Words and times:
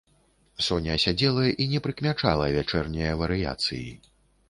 Соня 0.67 0.95
сядзела 1.03 1.45
і 1.61 1.69
не 1.75 1.83
прыкмячала 1.85 2.51
вячэрняе 2.59 3.15
варыяцыі. 3.25 3.89